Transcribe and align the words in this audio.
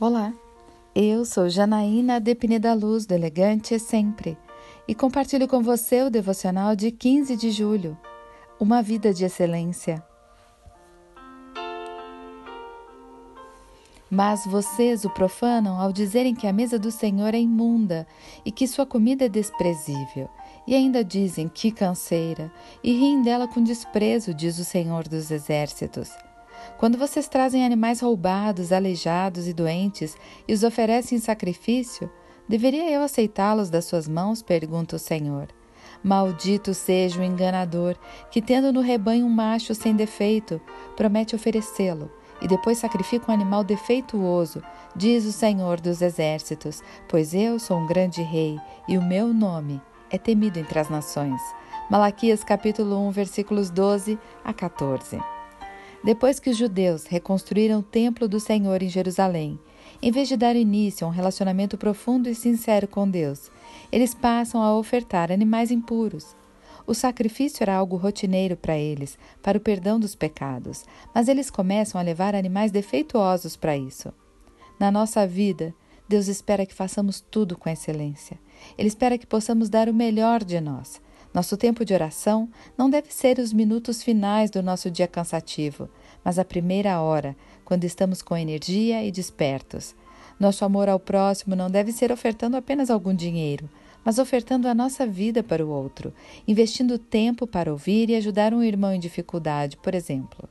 Olá, 0.00 0.32
eu 0.94 1.26
sou 1.26 1.50
Janaína 1.50 2.18
Depine 2.18 2.58
da 2.58 2.72
Luz, 2.72 3.04
do 3.04 3.12
Elegante 3.12 3.78
Sempre, 3.78 4.34
e 4.88 4.94
compartilho 4.94 5.46
com 5.46 5.62
você 5.62 6.02
o 6.02 6.08
devocional 6.08 6.74
de 6.74 6.90
15 6.90 7.36
de 7.36 7.50
julho, 7.50 7.94
Uma 8.58 8.80
Vida 8.80 9.12
de 9.12 9.26
Excelência. 9.26 10.02
Mas 14.10 14.46
vocês 14.46 15.04
o 15.04 15.10
profanam 15.10 15.78
ao 15.78 15.92
dizerem 15.92 16.34
que 16.34 16.46
a 16.46 16.52
mesa 16.52 16.78
do 16.78 16.90
Senhor 16.90 17.34
é 17.34 17.38
imunda 17.38 18.06
e 18.42 18.50
que 18.50 18.66
sua 18.66 18.86
comida 18.86 19.26
é 19.26 19.28
desprezível, 19.28 20.30
e 20.66 20.74
ainda 20.74 21.04
dizem 21.04 21.46
que 21.46 21.70
canseira, 21.70 22.50
e 22.82 22.90
riem 22.92 23.20
dela 23.20 23.46
com 23.46 23.62
desprezo, 23.62 24.32
diz 24.32 24.58
o 24.58 24.64
Senhor 24.64 25.06
dos 25.06 25.30
Exércitos. 25.30 26.10
Quando 26.78 26.98
vocês 26.98 27.28
trazem 27.28 27.64
animais 27.64 28.00
roubados, 28.00 28.72
aleijados 28.72 29.46
e 29.46 29.52
doentes 29.52 30.16
e 30.46 30.52
os 30.52 30.62
oferecem 30.62 31.18
em 31.18 31.20
sacrifício, 31.20 32.10
deveria 32.48 32.90
eu 32.90 33.02
aceitá-los 33.02 33.70
das 33.70 33.84
suas 33.84 34.08
mãos? 34.08 34.42
pergunta 34.42 34.96
o 34.96 34.98
Senhor. 34.98 35.48
Maldito 36.02 36.72
seja 36.72 37.20
o 37.20 37.24
enganador 37.24 37.96
que, 38.30 38.40
tendo 38.40 38.72
no 38.72 38.80
rebanho 38.80 39.26
um 39.26 39.30
macho 39.30 39.74
sem 39.74 39.94
defeito, 39.94 40.60
promete 40.96 41.34
oferecê-lo 41.34 42.10
e 42.40 42.48
depois 42.48 42.78
sacrifica 42.78 43.30
um 43.30 43.34
animal 43.34 43.62
defeituoso, 43.62 44.62
diz 44.96 45.26
o 45.26 45.32
Senhor 45.32 45.80
dos 45.80 46.00
Exércitos, 46.00 46.82
pois 47.08 47.34
eu 47.34 47.58
sou 47.58 47.78
um 47.78 47.86
grande 47.86 48.22
rei 48.22 48.58
e 48.88 48.96
o 48.96 49.02
meu 49.02 49.28
nome 49.32 49.80
é 50.10 50.18
temido 50.18 50.58
entre 50.58 50.78
as 50.78 50.88
nações. 50.88 51.40
Malaquias 51.90 52.42
capítulo 52.42 52.96
1, 53.08 53.10
versículos 53.10 53.70
12 53.70 54.18
a 54.44 54.52
14. 54.52 55.39
Depois 56.02 56.40
que 56.40 56.48
os 56.48 56.56
judeus 56.56 57.04
reconstruíram 57.06 57.80
o 57.80 57.82
templo 57.82 58.26
do 58.26 58.40
Senhor 58.40 58.82
em 58.82 58.88
Jerusalém, 58.88 59.58
em 60.00 60.10
vez 60.10 60.28
de 60.28 60.36
dar 60.36 60.56
início 60.56 61.06
a 61.06 61.10
um 61.10 61.12
relacionamento 61.12 61.76
profundo 61.76 62.28
e 62.28 62.34
sincero 62.34 62.88
com 62.88 63.08
Deus, 63.08 63.50
eles 63.92 64.14
passam 64.14 64.62
a 64.62 64.74
ofertar 64.74 65.30
animais 65.30 65.70
impuros. 65.70 66.34
O 66.86 66.94
sacrifício 66.94 67.62
era 67.62 67.76
algo 67.76 67.96
rotineiro 67.96 68.56
para 68.56 68.78
eles, 68.78 69.18
para 69.42 69.58
o 69.58 69.60
perdão 69.60 70.00
dos 70.00 70.14
pecados, 70.14 70.84
mas 71.14 71.28
eles 71.28 71.50
começam 71.50 72.00
a 72.00 72.04
levar 72.04 72.34
animais 72.34 72.72
defeituosos 72.72 73.54
para 73.54 73.76
isso. 73.76 74.12
Na 74.78 74.90
nossa 74.90 75.26
vida, 75.26 75.74
Deus 76.08 76.26
espera 76.26 76.64
que 76.64 76.74
façamos 76.74 77.20
tudo 77.20 77.56
com 77.56 77.68
excelência. 77.68 78.38
Ele 78.78 78.88
espera 78.88 79.18
que 79.18 79.26
possamos 79.26 79.68
dar 79.68 79.88
o 79.88 79.94
melhor 79.94 80.42
de 80.42 80.60
nós. 80.60 81.00
Nosso 81.32 81.56
tempo 81.56 81.84
de 81.84 81.94
oração 81.94 82.48
não 82.76 82.90
deve 82.90 83.12
ser 83.12 83.38
os 83.38 83.52
minutos 83.52 84.02
finais 84.02 84.50
do 84.50 84.62
nosso 84.62 84.90
dia 84.90 85.06
cansativo, 85.06 85.88
mas 86.24 86.38
a 86.38 86.44
primeira 86.44 87.00
hora, 87.00 87.36
quando 87.64 87.84
estamos 87.84 88.20
com 88.20 88.36
energia 88.36 89.04
e 89.04 89.12
despertos. 89.12 89.94
Nosso 90.40 90.64
amor 90.64 90.88
ao 90.88 90.98
próximo 90.98 91.54
não 91.54 91.70
deve 91.70 91.92
ser 91.92 92.10
ofertando 92.10 92.56
apenas 92.56 92.90
algum 92.90 93.14
dinheiro, 93.14 93.68
mas 94.04 94.18
ofertando 94.18 94.66
a 94.66 94.74
nossa 94.74 95.06
vida 95.06 95.42
para 95.42 95.64
o 95.64 95.70
outro, 95.70 96.12
investindo 96.48 96.98
tempo 96.98 97.46
para 97.46 97.70
ouvir 97.70 98.10
e 98.10 98.16
ajudar 98.16 98.52
um 98.52 98.62
irmão 98.62 98.92
em 98.92 98.98
dificuldade, 98.98 99.76
por 99.76 99.94
exemplo. 99.94 100.48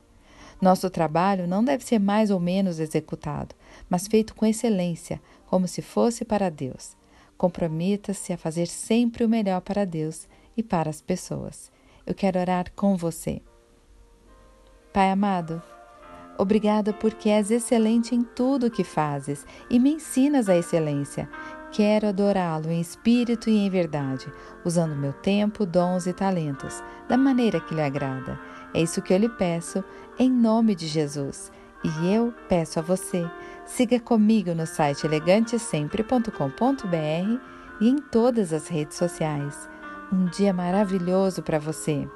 Nosso 0.60 0.88
trabalho 0.88 1.46
não 1.46 1.64
deve 1.64 1.84
ser 1.84 1.98
mais 1.98 2.30
ou 2.30 2.38
menos 2.38 2.78
executado, 2.78 3.54
mas 3.88 4.06
feito 4.06 4.34
com 4.34 4.46
excelência, 4.46 5.20
como 5.46 5.66
se 5.66 5.82
fosse 5.82 6.24
para 6.24 6.50
Deus. 6.50 6.96
Comprometa-se 7.36 8.32
a 8.32 8.38
fazer 8.38 8.66
sempre 8.66 9.24
o 9.24 9.28
melhor 9.28 9.60
para 9.62 9.84
Deus 9.84 10.28
e 10.56 10.62
para 10.62 10.90
as 10.90 11.00
pessoas. 11.00 11.70
Eu 12.06 12.14
quero 12.14 12.38
orar 12.38 12.72
com 12.74 12.96
você. 12.96 13.42
Pai 14.92 15.10
amado, 15.10 15.62
obrigada 16.36 16.92
porque 16.92 17.28
és 17.28 17.50
excelente 17.50 18.14
em 18.14 18.22
tudo 18.22 18.66
o 18.66 18.70
que 18.70 18.82
fazes 18.82 19.46
e 19.68 19.78
me 19.78 19.92
ensinas 19.92 20.48
a 20.48 20.56
excelência. 20.56 21.28
Quero 21.70 22.08
adorá-lo 22.08 22.68
em 22.68 22.80
espírito 22.80 23.48
e 23.48 23.56
em 23.56 23.70
verdade, 23.70 24.26
usando 24.64 24.96
meu 24.96 25.12
tempo, 25.12 25.64
dons 25.64 26.06
e 26.06 26.12
talentos, 26.12 26.82
da 27.08 27.16
maneira 27.16 27.60
que 27.60 27.74
lhe 27.74 27.82
agrada. 27.82 28.40
É 28.74 28.82
isso 28.82 29.00
que 29.00 29.14
eu 29.14 29.18
lhe 29.18 29.28
peço, 29.28 29.84
em 30.18 30.28
nome 30.28 30.74
de 30.74 30.88
Jesus. 30.88 31.52
E 31.84 32.12
eu 32.12 32.34
peço 32.48 32.80
a 32.80 32.82
você, 32.82 33.24
siga 33.64 34.00
comigo 34.00 34.52
no 34.52 34.66
site 34.66 35.06
elegantesempre.com.br 35.06 37.40
e 37.80 37.88
em 37.88 37.98
todas 37.98 38.52
as 38.52 38.66
redes 38.66 38.96
sociais. 38.96 39.68
Um 40.12 40.24
dia 40.26 40.52
maravilhoso 40.52 41.40
para 41.40 41.58
você! 41.58 42.08